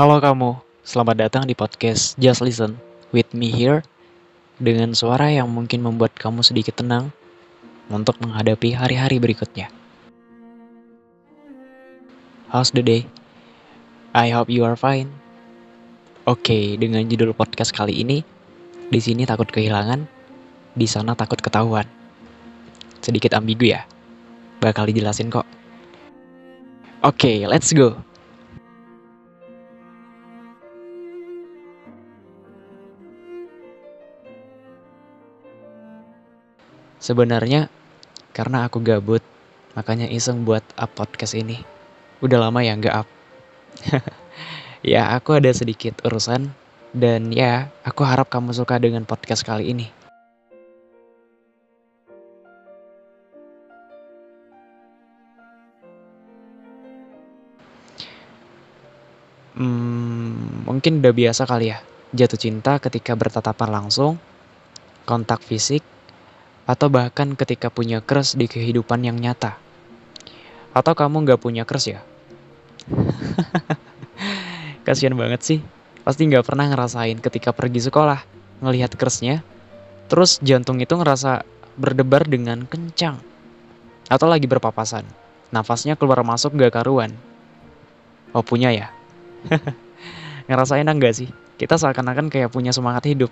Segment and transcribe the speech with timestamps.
[0.00, 2.80] Halo kamu, selamat datang di podcast Just Listen
[3.12, 3.84] with me here
[4.56, 7.12] dengan suara yang mungkin membuat kamu sedikit tenang
[7.92, 9.68] untuk menghadapi hari-hari berikutnya.
[12.48, 13.12] How's the day?
[14.16, 15.12] I hope you are fine.
[16.24, 18.24] Oke, dengan judul podcast kali ini,
[18.88, 20.08] di sini takut kehilangan,
[20.80, 21.84] di sana takut ketahuan.
[23.04, 23.84] Sedikit ambigu ya,
[24.64, 25.44] bakal dijelasin kok.
[27.04, 28.00] Oke, let's go.
[37.00, 37.72] Sebenarnya
[38.36, 39.24] karena aku gabut,
[39.72, 41.64] makanya iseng buat up podcast ini.
[42.20, 43.08] Udah lama ya nggak up.
[44.92, 46.52] ya aku ada sedikit urusan
[46.92, 49.88] dan ya aku harap kamu suka dengan podcast kali ini.
[59.56, 61.80] Hmm, mungkin udah biasa kali ya
[62.12, 64.18] jatuh cinta ketika bertatapan langsung,
[65.06, 65.80] kontak fisik,
[66.70, 69.58] atau bahkan ketika punya crush di kehidupan yang nyata.
[70.70, 72.00] Atau kamu nggak punya crush ya?
[74.86, 75.58] Kasian banget sih.
[76.06, 78.22] Pasti nggak pernah ngerasain ketika pergi sekolah,
[78.62, 79.42] ngelihat crushnya,
[80.06, 81.42] terus jantung itu ngerasa
[81.74, 83.18] berdebar dengan kencang.
[84.06, 85.02] Atau lagi berpapasan,
[85.50, 87.14] nafasnya keluar masuk gak karuan.
[88.30, 88.88] Oh punya ya?
[90.48, 91.28] Ngerasain enggak sih?
[91.58, 93.30] Kita seakan-akan kayak punya semangat hidup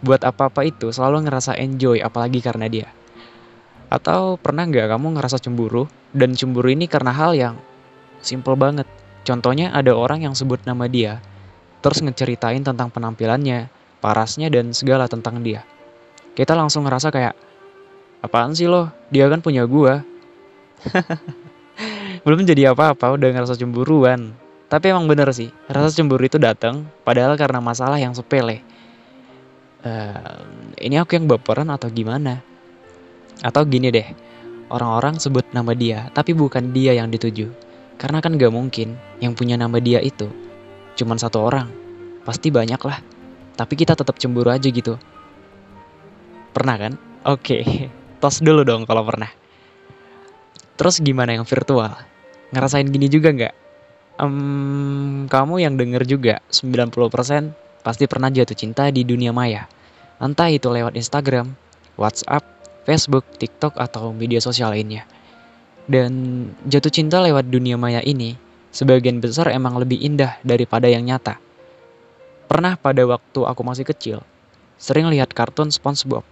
[0.00, 2.88] buat apa-apa itu selalu ngerasa enjoy apalagi karena dia.
[3.92, 7.54] Atau pernah nggak kamu ngerasa cemburu dan cemburu ini karena hal yang
[8.24, 8.88] simple banget.
[9.20, 11.20] Contohnya ada orang yang sebut nama dia,
[11.84, 13.68] terus ngeceritain tentang penampilannya,
[14.00, 15.60] parasnya dan segala tentang dia.
[16.32, 17.36] Kita langsung ngerasa kayak,
[18.24, 18.88] apaan sih lo?
[19.12, 20.00] Dia kan punya gua.
[22.24, 24.32] Belum jadi apa-apa udah ngerasa cemburuan.
[24.70, 28.62] Tapi emang bener sih, rasa cemburu itu datang padahal karena masalah yang sepele
[29.84, 30.40] uh,
[30.80, 32.40] ini aku yang baperan atau gimana?
[33.40, 34.08] Atau gini deh,
[34.68, 37.48] orang-orang sebut nama dia, tapi bukan dia yang dituju.
[38.00, 40.28] Karena kan gak mungkin yang punya nama dia itu
[41.00, 41.68] cuman satu orang.
[42.28, 43.00] Pasti banyak lah.
[43.56, 45.00] Tapi kita tetap cemburu aja gitu.
[46.52, 46.92] Pernah kan?
[47.24, 47.88] Oke, okay.
[48.20, 49.32] tos dulu dong kalau pernah.
[50.76, 51.92] Terus gimana yang virtual?
[52.52, 53.54] Ngerasain gini juga nggak?
[54.20, 59.66] Um, kamu yang denger juga 90% pasti pernah jatuh cinta di dunia maya.
[60.20, 61.56] Entah itu lewat Instagram,
[61.96, 62.44] WhatsApp,
[62.84, 65.08] Facebook, TikTok, atau media sosial lainnya.
[65.88, 68.36] Dan jatuh cinta lewat dunia maya ini,
[68.70, 71.40] sebagian besar emang lebih indah daripada yang nyata.
[72.46, 74.18] Pernah pada waktu aku masih kecil,
[74.76, 76.26] sering lihat kartun SpongeBob.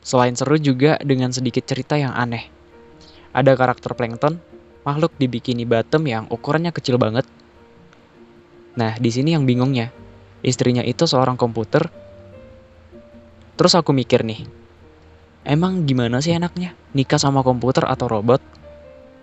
[0.00, 2.48] Selain seru juga dengan sedikit cerita yang aneh.
[3.36, 4.40] Ada karakter plankton,
[4.88, 7.28] makhluk di bikini bottom yang ukurannya kecil banget
[8.78, 9.90] Nah, di sini yang bingungnya,
[10.46, 11.90] istrinya itu seorang komputer.
[13.58, 14.46] Terus aku mikir nih,
[15.42, 18.38] emang gimana sih enaknya nikah sama komputer atau robot?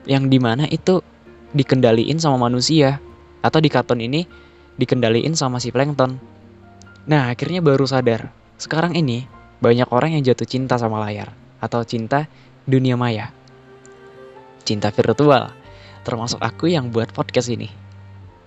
[0.03, 0.99] Yang di mana itu
[1.55, 2.99] dikendaliin sama manusia,
[3.39, 4.27] atau di karton ini
[4.75, 6.19] dikendaliin sama si plankton.
[7.07, 9.23] Nah, akhirnya baru sadar, sekarang ini
[9.63, 11.31] banyak orang yang jatuh cinta sama layar,
[11.63, 12.27] atau cinta
[12.67, 13.31] dunia maya.
[14.67, 15.55] Cinta virtual,
[16.03, 17.71] termasuk aku yang buat podcast ini.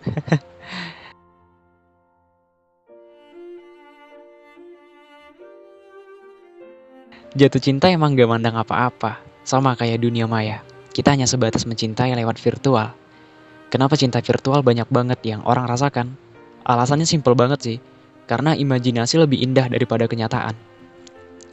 [7.39, 10.59] Jatuh cinta emang gak mandang apa-apa, sama kayak dunia maya.
[10.91, 12.91] Kita hanya sebatas mencintai lewat virtual.
[13.71, 16.19] Kenapa cinta virtual banyak banget yang orang rasakan?
[16.67, 17.79] Alasannya simpel banget sih,
[18.27, 20.59] karena imajinasi lebih indah daripada kenyataan.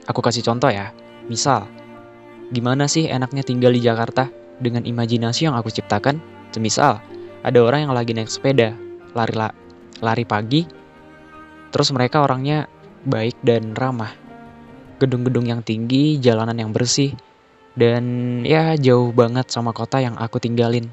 [0.09, 0.89] Aku kasih contoh ya,
[1.29, 1.69] misal,
[2.49, 4.25] gimana sih enaknya tinggal di Jakarta
[4.57, 6.17] dengan imajinasi yang aku ciptakan?
[6.49, 6.97] Semisal,
[7.45, 8.73] ada orang yang lagi naik sepeda,
[9.13, 9.37] lari
[10.01, 10.65] lari pagi,
[11.69, 12.65] terus mereka orangnya
[13.05, 14.24] baik dan ramah
[14.97, 17.15] gedung-gedung yang tinggi, jalanan yang bersih,
[17.75, 18.03] dan
[18.47, 20.89] ya jauh banget sama kota yang aku tinggalin.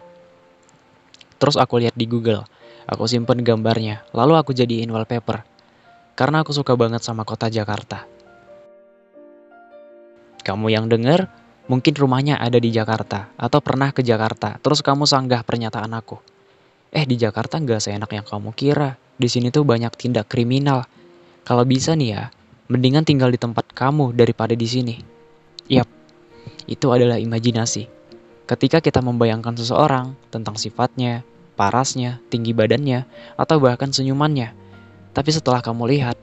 [1.39, 2.47] Terus aku lihat di Google,
[2.87, 5.47] aku simpen gambarnya, lalu aku jadiin wallpaper.
[6.15, 8.05] Karena aku suka banget sama kota Jakarta.
[10.43, 11.31] Kamu yang denger,
[11.71, 16.19] mungkin rumahnya ada di Jakarta, atau pernah ke Jakarta, terus kamu sanggah pernyataan aku.
[16.93, 20.85] Eh di Jakarta nggak seenak yang kamu kira, di sini tuh banyak tindak kriminal.
[21.47, 22.25] Kalau bisa nih ya,
[22.73, 24.97] Mendingan tinggal di tempat kamu daripada di sini.
[25.69, 25.85] Yap,
[26.65, 27.85] itu adalah imajinasi.
[28.49, 31.21] Ketika kita membayangkan seseorang tentang sifatnya,
[31.53, 33.05] parasnya, tinggi badannya,
[33.37, 34.57] atau bahkan senyumannya.
[35.13, 36.17] Tapi setelah kamu lihat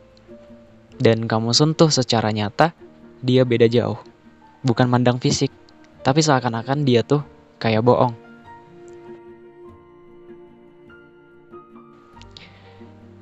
[0.98, 2.74] dan kamu sentuh secara nyata,
[3.22, 4.02] dia beda jauh.
[4.66, 5.54] Bukan mandang fisik,
[6.02, 7.22] tapi seakan-akan dia tuh
[7.62, 8.18] kayak bohong.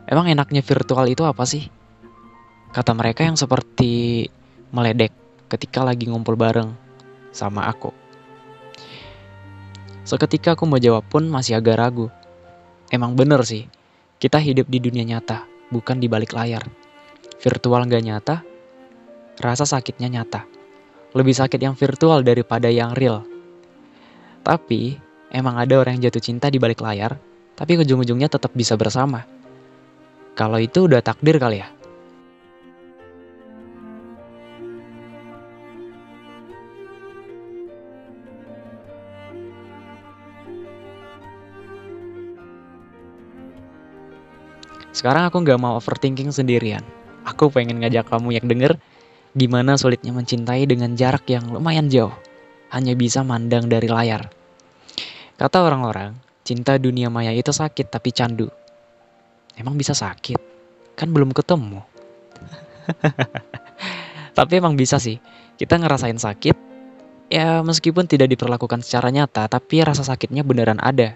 [0.07, 1.67] Emang enaknya virtual itu apa sih?
[2.77, 4.21] Kata mereka yang seperti
[4.69, 5.09] meledek
[5.49, 6.77] ketika lagi ngumpul bareng
[7.33, 7.89] sama aku.
[10.05, 12.13] Seketika aku mau jawab pun masih agak ragu.
[12.93, 13.65] Emang bener sih,
[14.21, 16.69] kita hidup di dunia nyata, bukan di balik layar.
[17.41, 18.45] Virtual nggak nyata,
[19.41, 20.45] rasa sakitnya nyata.
[21.17, 23.25] Lebih sakit yang virtual daripada yang real.
[24.45, 25.01] Tapi,
[25.33, 27.17] emang ada orang yang jatuh cinta di balik layar,
[27.57, 29.25] tapi ujung-ujungnya tetap bisa bersama.
[30.37, 31.73] Kalau itu udah takdir kali ya.
[44.97, 46.81] Sekarang aku nggak mau overthinking sendirian.
[47.21, 48.81] Aku pengen ngajak kamu yang denger
[49.37, 52.17] gimana sulitnya mencintai dengan jarak yang lumayan jauh.
[52.73, 54.33] Hanya bisa mandang dari layar.
[55.37, 58.49] Kata orang-orang, cinta dunia maya itu sakit tapi candu.
[59.53, 60.41] Emang bisa sakit?
[60.97, 61.85] Kan belum ketemu.
[64.37, 65.21] tapi emang bisa sih.
[65.61, 66.57] Kita ngerasain sakit,
[67.29, 71.13] ya meskipun tidak diperlakukan secara nyata, tapi rasa sakitnya beneran ada.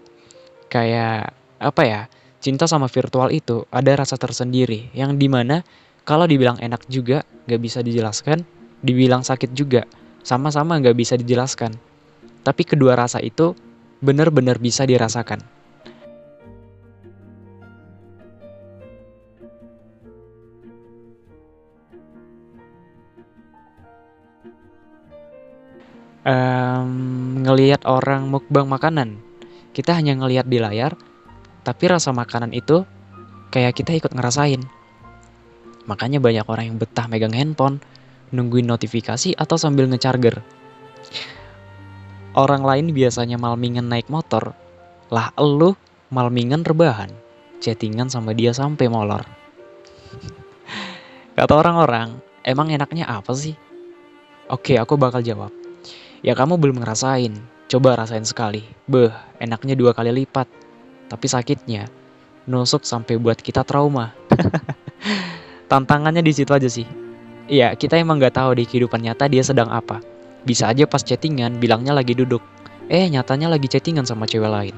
[0.70, 2.02] Kayak apa ya?
[2.42, 5.62] Cinta sama virtual itu ada rasa tersendiri yang di mana
[6.02, 8.42] kalau dibilang enak juga gak bisa dijelaskan,
[8.82, 9.86] dibilang sakit juga
[10.26, 11.78] sama-sama gak bisa dijelaskan.
[12.42, 13.54] Tapi kedua rasa itu
[14.02, 15.46] benar-benar bisa dirasakan.
[26.22, 29.18] Um, ngelihat orang mukbang makanan,
[29.74, 30.94] kita hanya ngelihat di layar,
[31.62, 32.86] tapi rasa makanan itu
[33.54, 34.62] kayak kita ikut ngerasain.
[35.86, 37.82] Makanya banyak orang yang betah megang handphone,
[38.32, 40.42] nungguin notifikasi atau sambil ngecharger.
[42.32, 44.56] Orang lain biasanya malmingan naik motor,
[45.12, 45.76] lah elu
[46.14, 47.12] malmingan rebahan,
[47.60, 49.28] chattingan sama dia sampai molor.
[51.36, 52.16] Kata orang-orang,
[52.48, 53.58] emang enaknya apa sih?
[54.48, 55.52] Oke, aku bakal jawab.
[56.22, 57.36] Ya kamu belum ngerasain,
[57.68, 58.64] coba rasain sekali.
[58.86, 59.12] Beh,
[59.42, 60.61] enaknya dua kali lipat.
[61.12, 61.92] Tapi sakitnya,
[62.48, 64.16] nusuk sampai buat kita trauma.
[65.72, 66.88] Tantangannya di situ aja sih.
[67.52, 70.00] Iya, kita emang nggak tahu di kehidupan nyata dia sedang apa.
[70.48, 72.40] Bisa aja pas chattingan bilangnya lagi duduk.
[72.88, 74.76] Eh, nyatanya lagi chattingan sama cewek lain.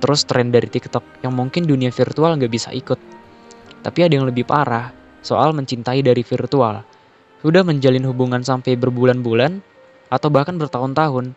[0.00, 2.96] Terus tren dari TikTok yang mungkin dunia virtual nggak bisa ikut.
[3.84, 4.88] Tapi ada yang lebih parah,
[5.20, 6.80] soal mencintai dari virtual.
[7.44, 9.60] Sudah menjalin hubungan sampai berbulan-bulan,
[10.08, 11.36] atau bahkan bertahun-tahun.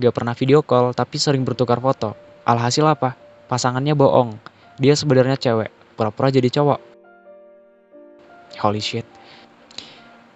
[0.00, 2.16] Gak pernah video call, tapi sering bertukar foto.
[2.48, 3.29] Alhasil apa?
[3.50, 4.38] Pasangannya bohong.
[4.78, 6.78] Dia sebenarnya cewek, pura-pura jadi cowok.
[8.62, 9.02] Holy shit.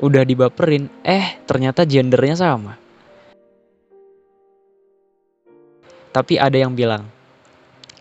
[0.02, 2.74] Udah dibaperin, eh ternyata gendernya sama.
[6.10, 7.06] Tapi ada yang bilang,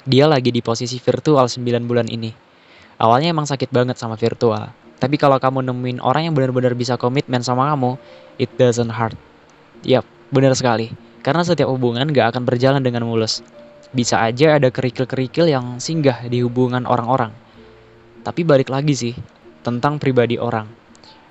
[0.10, 2.33] dia lagi di posisi virtual 9 bulan ini.
[2.98, 4.74] Awalnya emang sakit banget sama virtual.
[4.98, 7.98] Tapi kalau kamu nemuin orang yang benar-benar bisa komitmen sama kamu,
[8.38, 9.18] it doesn't hurt.
[9.81, 10.94] Yap, benar sekali.
[11.25, 13.42] Karena setiap hubungan gak akan berjalan dengan mulus
[13.94, 17.30] bisa aja ada kerikil-kerikil yang singgah di hubungan orang-orang.
[18.25, 19.13] Tapi balik lagi sih,
[19.62, 20.66] tentang pribadi orang.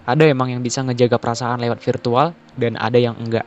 [0.07, 3.47] Ada emang yang bisa ngejaga perasaan lewat virtual, dan ada yang enggak.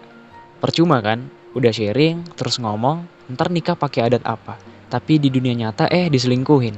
[0.60, 4.60] Percuma kan, udah sharing, terus ngomong, ntar nikah pakai adat apa.
[4.91, 6.75] Tapi di dunia nyata eh diselingkuhin.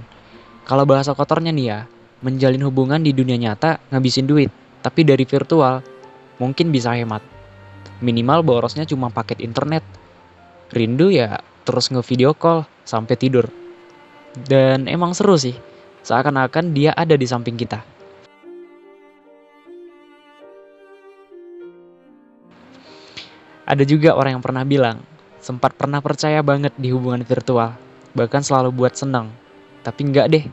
[0.66, 1.80] Kalau bahasa kotornya nih ya,
[2.22, 4.54] menjalin hubungan di dunia nyata ngabisin duit.
[4.86, 5.82] Tapi dari virtual,
[6.38, 7.22] mungkin bisa hemat.
[8.02, 9.82] Minimal borosnya cuma paket internet.
[10.70, 13.52] Rindu ya terus nge-video call sampai tidur.
[14.32, 15.52] Dan emang seru sih,
[16.08, 17.84] seakan-akan dia ada di samping kita.
[23.68, 25.04] Ada juga orang yang pernah bilang,
[25.44, 27.76] sempat pernah percaya banget di hubungan virtual,
[28.16, 29.28] bahkan selalu buat senang.
[29.84, 30.46] Tapi enggak deh,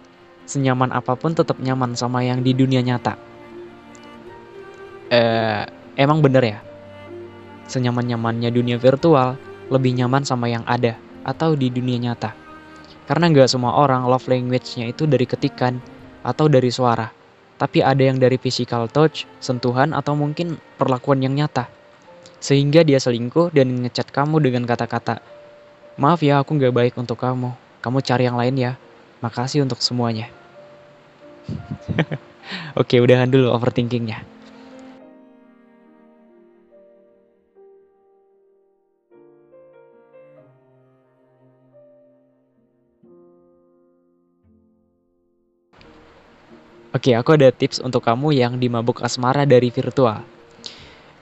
[0.50, 3.14] senyaman apa pun tetap nyaman sama yang di dunia nyata.
[5.14, 5.62] Eh,
[5.94, 6.58] emang bener ya?
[7.70, 9.38] Senyaman-nyamannya dunia virtual,
[9.70, 12.36] lebih nyaman sama yang ada atau di dunia nyata.
[13.08, 15.80] Karena nggak semua orang love language-nya itu dari ketikan
[16.24, 17.08] atau dari suara.
[17.56, 21.68] Tapi ada yang dari physical touch, sentuhan, atau mungkin perlakuan yang nyata.
[22.40, 25.22] Sehingga dia selingkuh dan ngechat kamu dengan kata-kata,
[25.94, 28.72] Maaf ya aku nggak baik untuk kamu, kamu cari yang lain ya.
[29.22, 30.26] Makasih untuk semuanya.
[32.80, 34.33] Oke, udahan dulu overthinkingnya.
[46.94, 50.22] Oke, aku ada tips untuk kamu yang dimabuk asmara dari virtual.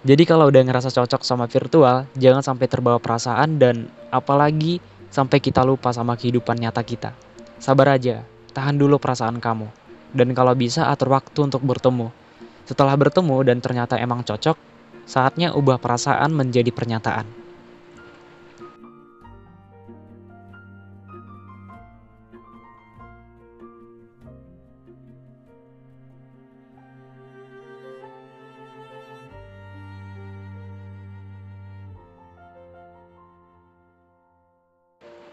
[0.05, 5.64] Jadi kalau udah ngerasa cocok sama virtual, jangan sampai terbawa perasaan dan apalagi sampai kita
[5.64, 7.17] lupa sama kehidupan nyata kita.
[7.57, 8.21] Sabar aja,
[8.52, 9.73] tahan dulu perasaan kamu.
[10.12, 12.12] Dan kalau bisa atur waktu untuk bertemu.
[12.69, 14.61] Setelah bertemu dan ternyata emang cocok,
[15.09, 17.41] saatnya ubah perasaan menjadi pernyataan.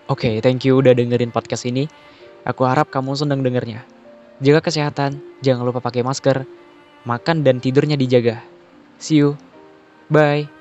[0.09, 1.85] Oke, okay, thank you udah dengerin podcast ini.
[2.41, 3.85] Aku harap kamu senang dengernya.
[4.41, 6.49] Jaga kesehatan, jangan lupa pakai masker,
[7.05, 8.41] makan dan tidurnya dijaga.
[8.97, 9.37] See you.
[10.09, 10.58] Bye.